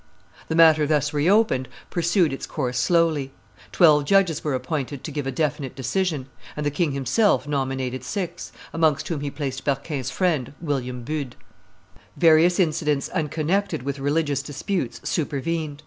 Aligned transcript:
The 0.47 0.55
matter 0.55 0.87
thus 0.87 1.13
reopened 1.13 1.67
pursued 1.91 2.33
its 2.33 2.47
course 2.47 2.79
slowly; 2.79 3.31
twelve 3.71 4.05
judges 4.05 4.43
were 4.43 4.55
appointed 4.55 5.03
to 5.03 5.11
give 5.11 5.27
a 5.27 5.31
definite 5.31 5.75
decision; 5.75 6.25
and 6.57 6.65
the 6.65 6.71
king 6.71 6.93
himself 6.93 7.47
nominated 7.47 8.03
six, 8.03 8.51
amongst 8.73 9.07
whom 9.09 9.19
he 9.19 9.29
placed 9.29 9.63
Berquin's 9.63 10.09
friend, 10.09 10.53
William 10.59 11.03
Bude. 11.03 11.35
Various 12.17 12.59
incidents 12.59 13.09
unconnected 13.09 13.83
with 13.83 13.99
religious 13.99 14.41
disputes 14.41 15.01
supervened. 15.07 15.79